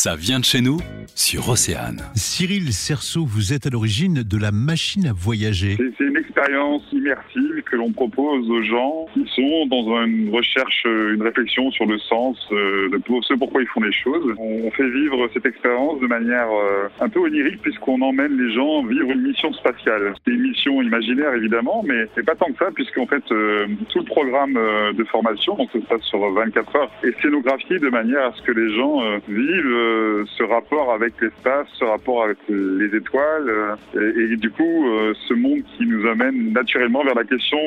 Ça 0.00 0.14
vient 0.14 0.38
de 0.38 0.44
chez 0.44 0.60
nous 0.60 0.78
sur 1.16 1.48
Océane. 1.48 2.02
Cyril 2.14 2.72
Cerceau, 2.72 3.24
vous 3.26 3.52
êtes 3.52 3.66
à 3.66 3.70
l'origine 3.70 4.22
de 4.22 4.38
la 4.38 4.52
machine 4.52 5.08
à 5.08 5.12
voyager. 5.12 5.76
C'est 5.76 6.04
une 6.04 6.16
expérience 6.16 6.82
immersive 6.92 7.62
que 7.68 7.74
l'on 7.74 7.90
propose 7.90 8.48
aux 8.48 8.62
gens 8.62 9.06
qui 9.12 9.26
sont 9.34 9.66
dans 9.66 10.04
une 10.04 10.30
recherche, 10.32 10.84
euh, 10.86 11.14
une 11.14 11.22
réflexion 11.22 11.72
sur 11.72 11.86
le 11.86 11.98
sens 11.98 12.38
euh, 12.52 12.88
de 12.90 13.02
ce 13.22 13.34
pourquoi 13.34 13.60
ils 13.60 13.66
font 13.66 13.80
les 13.80 13.92
choses. 13.92 14.34
On 14.38 14.70
fait 14.70 14.88
vivre 14.88 15.28
cette 15.34 15.46
expérience 15.46 15.98
de 16.00 16.06
manière 16.06 16.46
euh, 16.48 16.86
un 17.00 17.08
peu 17.08 17.18
onirique 17.18 17.60
puisqu'on 17.60 18.00
emmène 18.00 18.40
les 18.40 18.54
gens 18.54 18.84
vivre 18.84 19.10
une 19.10 19.22
mission 19.22 19.52
spatiale. 19.52 20.14
C'est 20.24 20.30
une 20.30 20.42
mission 20.42 20.80
imaginaire 20.80 21.34
évidemment, 21.34 21.82
mais 21.84 22.06
c'est 22.14 22.24
pas 22.24 22.36
tant 22.36 22.46
que 22.52 22.58
ça 22.58 22.70
puisqu'en 22.72 23.06
fait 23.06 23.24
euh, 23.32 23.66
tout 23.88 23.98
le 23.98 24.04
programme 24.04 24.56
de 24.96 25.04
formation, 25.04 25.56
donc 25.56 25.70
ça 25.72 25.80
se 25.80 25.86
passe 25.86 26.02
sur 26.02 26.20
24 26.20 26.76
heures, 26.76 26.90
est 27.02 27.20
scénographié 27.20 27.80
de 27.80 27.88
manière 27.88 28.26
à 28.26 28.32
ce 28.36 28.42
que 28.42 28.52
les 28.52 28.76
gens 28.76 29.00
vivent 29.28 29.87
euh, 29.88 30.24
ce 30.36 30.42
rapport 30.42 30.92
avec 30.92 31.14
l'espace, 31.20 31.66
ce 31.78 31.84
rapport 31.84 32.24
avec 32.24 32.38
les 32.48 32.94
étoiles, 32.96 33.48
euh, 33.48 34.12
et, 34.16 34.32
et 34.32 34.36
du 34.36 34.50
coup 34.50 34.86
euh, 34.88 35.14
ce 35.28 35.34
monde 35.34 35.62
qui 35.76 35.86
nous 35.86 36.06
amène 36.06 36.52
naturellement 36.52 37.02
vers 37.04 37.14
la 37.14 37.24
question 37.24 37.58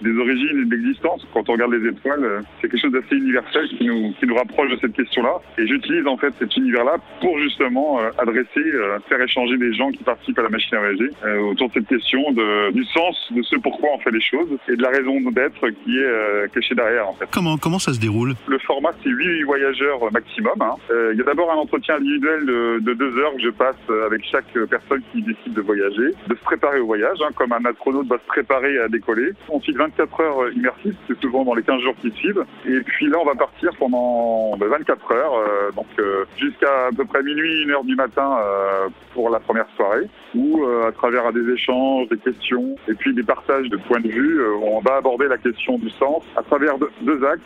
des 0.00 0.16
origines 0.18 0.62
et 0.62 0.64
de 0.64 0.70
l'existence. 0.74 1.26
Quand 1.32 1.48
on 1.48 1.52
regarde 1.52 1.72
les 1.72 1.88
étoiles, 1.88 2.42
c'est 2.60 2.68
quelque 2.68 2.80
chose 2.80 2.92
d'assez 2.92 3.16
universel 3.16 3.68
qui 3.68 3.84
nous, 3.86 4.12
qui 4.18 4.26
nous 4.26 4.34
rapproche 4.34 4.70
de 4.70 4.76
cette 4.80 4.92
question-là. 4.94 5.34
Et 5.58 5.66
j'utilise 5.66 6.06
en 6.06 6.16
fait 6.16 6.32
cet 6.38 6.56
univers-là 6.56 6.96
pour 7.20 7.38
justement 7.38 7.98
adresser, 8.18 8.64
faire 9.08 9.20
échanger 9.20 9.56
des 9.58 9.72
gens 9.74 9.90
qui 9.90 10.02
participent 10.02 10.38
à 10.38 10.42
la 10.42 10.48
machine 10.48 10.76
à 10.76 10.80
voyager 10.80 11.10
autour 11.50 11.68
de 11.68 11.74
cette 11.74 11.88
question 11.88 12.32
de, 12.32 12.72
du 12.72 12.84
sens 12.86 13.16
de 13.30 13.42
ce 13.42 13.56
pourquoi 13.56 13.90
on 13.94 13.98
fait 13.98 14.10
les 14.10 14.20
choses 14.20 14.56
et 14.68 14.76
de 14.76 14.82
la 14.82 14.90
raison 14.90 15.20
d'être 15.30 15.68
qui 15.84 15.98
est 15.98 16.52
cachée 16.54 16.74
derrière 16.74 17.08
en 17.08 17.14
fait. 17.14 17.26
Comment, 17.30 17.56
comment 17.56 17.78
ça 17.78 17.92
se 17.92 18.00
déroule? 18.00 18.34
Le 18.46 18.58
format, 18.58 18.90
c'est 19.02 19.10
8 19.10 19.42
voyageurs 19.44 20.00
maximum. 20.12 20.60
hein. 20.60 20.74
Il 21.12 21.18
y 21.18 21.20
a 21.20 21.24
d'abord 21.24 21.51
un 21.52 21.58
entretien 21.58 21.96
individuel 21.96 22.46
de, 22.46 22.78
de 22.80 22.94
deux 22.94 23.18
heures 23.18 23.34
que 23.34 23.42
je 23.42 23.50
passe 23.50 23.76
avec 24.06 24.24
chaque 24.24 24.52
personne 24.68 25.02
qui 25.12 25.22
décide 25.22 25.54
de 25.54 25.60
voyager, 25.60 26.14
de 26.28 26.34
se 26.34 26.44
préparer 26.44 26.80
au 26.80 26.86
voyage, 26.86 27.18
hein, 27.22 27.30
comme 27.34 27.52
un 27.52 27.64
astronaute 27.64 28.06
va 28.06 28.18
se 28.18 28.26
préparer 28.26 28.78
à 28.78 28.88
décoller. 28.88 29.32
Ensuite, 29.48 29.76
24 29.76 30.20
heures 30.20 30.52
immersives, 30.52 30.96
c'est 31.06 31.20
souvent 31.20 31.44
dans 31.44 31.54
les 31.54 31.62
15 31.62 31.80
jours 31.80 31.94
qui 32.00 32.10
suivent. 32.12 32.44
Et 32.66 32.80
puis 32.80 33.08
là, 33.08 33.18
on 33.20 33.24
va 33.24 33.34
partir 33.34 33.70
pendant 33.78 34.56
ben, 34.56 34.68
24 34.68 35.12
heures, 35.12 35.34
euh, 35.34 35.70
donc 35.72 35.86
euh, 35.98 36.24
jusqu'à 36.36 36.86
à 36.86 36.92
peu 36.96 37.04
près 37.04 37.22
minuit, 37.22 37.62
une 37.62 37.70
heure 37.70 37.84
du 37.84 37.94
matin 37.94 38.38
euh, 38.42 38.88
pour 39.14 39.30
la 39.30 39.40
première 39.40 39.66
soirée, 39.76 40.06
où 40.34 40.64
à 40.86 40.92
travers 40.92 41.32
des 41.32 41.48
échanges, 41.52 42.08
des 42.08 42.16
questions 42.16 42.74
et 42.88 42.94
puis 42.94 43.12
des 43.12 43.22
partages 43.22 43.68
de 43.68 43.76
points 43.76 44.00
de 44.00 44.08
vue, 44.08 44.40
on 44.62 44.80
va 44.80 44.96
aborder 44.96 45.28
la 45.28 45.36
question 45.36 45.76
du 45.78 45.90
sens 45.90 46.22
à 46.36 46.42
travers 46.42 46.76
deux, 46.78 47.24
axes, 47.24 47.40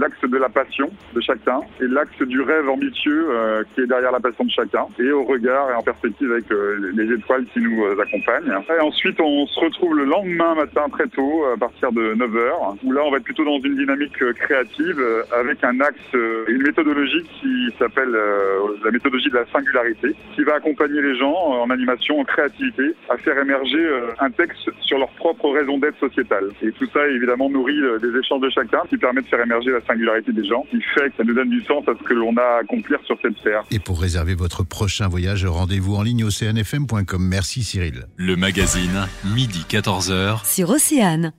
l'axe 0.00 0.20
de 0.22 0.36
la 0.38 0.48
passion 0.48 0.88
de 1.14 1.20
chacun 1.20 1.60
et 1.80 1.86
l'axe 1.86 2.22
du 2.22 2.40
rêve 2.40 2.70
ambitieux 2.70 3.28
euh, 3.50 3.64
qui 3.74 3.82
est 3.82 3.86
derrière 3.86 4.12
la 4.12 4.20
passion 4.20 4.44
de 4.44 4.50
chacun 4.50 4.86
et 4.98 5.10
au 5.10 5.24
regard 5.24 5.70
et 5.70 5.74
en 5.74 5.82
perspective 5.82 6.30
avec 6.30 6.50
euh, 6.50 6.92
les 6.94 7.12
étoiles 7.12 7.44
qui 7.52 7.60
nous 7.60 7.84
euh, 7.84 8.00
accompagnent. 8.00 8.52
Et 8.76 8.80
ensuite, 8.80 9.20
on 9.20 9.46
se 9.46 9.60
retrouve 9.60 9.96
le 9.96 10.04
lendemain 10.04 10.54
matin 10.54 10.86
très 10.90 11.06
tôt 11.08 11.44
à 11.52 11.56
partir 11.56 11.92
de 11.92 12.14
9h 12.14 12.78
où 12.84 12.92
là, 12.92 13.02
on 13.04 13.10
va 13.10 13.18
être 13.18 13.24
plutôt 13.24 13.44
dans 13.44 13.58
une 13.60 13.76
dynamique 13.76 14.20
euh, 14.22 14.32
créative 14.32 14.98
euh, 14.98 15.22
avec 15.38 15.62
un 15.64 15.80
axe, 15.80 15.98
euh, 16.14 16.44
une 16.48 16.62
méthodologie 16.62 17.22
qui 17.40 17.68
s'appelle 17.78 18.14
euh, 18.14 18.76
la 18.84 18.90
méthodologie 18.90 19.30
de 19.30 19.34
la 19.34 19.46
singularité 19.46 20.14
qui 20.34 20.42
va 20.44 20.54
accompagner 20.54 21.00
les 21.02 21.16
gens 21.16 21.34
euh, 21.34 21.64
en 21.64 21.70
animation, 21.70 22.20
en 22.20 22.24
créativité 22.24 22.94
à 23.08 23.16
faire 23.16 23.38
émerger 23.38 23.84
euh, 23.84 24.12
un 24.20 24.30
texte 24.30 24.70
sur 24.80 24.98
leur 24.98 25.10
propre 25.10 25.50
raison 25.50 25.78
d'être 25.78 25.98
sociétale. 25.98 26.50
Et 26.62 26.72
tout 26.72 26.86
ça, 26.92 27.06
évidemment, 27.08 27.50
nourrit 27.50 27.80
euh, 27.80 27.98
des 27.98 28.16
échanges 28.18 28.40
de 28.40 28.50
chacun 28.50 28.82
qui 28.88 28.96
permet 28.96 29.22
de 29.22 29.26
faire 29.26 29.40
émerger 29.40 29.70
la 29.70 29.80
singularité 29.82 30.32
des 30.32 30.44
gens, 30.44 30.64
qui 30.70 30.80
fait 30.82 31.10
que 31.10 31.16
ça 31.18 31.24
nous 31.24 31.34
donne 31.34 31.50
du 31.50 31.62
sens 31.62 31.86
à 31.88 31.92
ce 31.94 32.02
que 32.02 32.14
l'on 32.14 32.36
a 32.36 32.42
à 32.42 32.56
accomplir 32.60 32.98
sur 33.04 33.18
cette 33.20 33.38
Et 33.70 33.78
pour 33.78 34.00
réserver 34.00 34.34
votre 34.34 34.62
prochain 34.64 35.08
voyage, 35.08 35.44
rendez-vous 35.44 35.96
en 35.96 36.02
ligne 36.02 36.24
océanfm.com. 36.24 37.22
Merci 37.22 37.62
Cyril. 37.62 38.06
Le 38.16 38.36
magazine, 38.36 39.08
midi 39.24 39.64
14h. 39.68 40.44
sur 40.46 40.70
Océane. 40.70 41.32